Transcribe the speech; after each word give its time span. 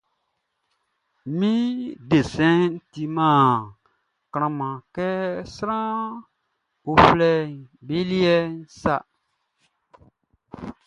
Mi 1.39 1.53
desɛnʼn 2.09 2.71
timan 2.91 3.51
klanman 4.31 4.77
kɛ 4.95 5.07
sran 5.53 5.97
uflɛʼm 6.91 7.51
be 7.85 7.97
liɛʼn 8.09 8.51
sa. 8.79 8.95